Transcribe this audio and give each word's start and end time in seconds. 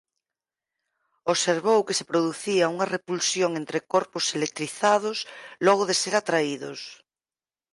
Observou 1.33 1.79
que 1.87 1.97
se 1.99 2.07
producía 2.11 2.71
unha 2.73 2.89
repulsión 2.95 3.51
entre 3.61 3.79
corpos 3.93 4.25
electrizados 4.37 5.17
logo 5.65 5.83
de 5.89 5.95
ser 6.01 6.13
atraídos. 6.17 6.79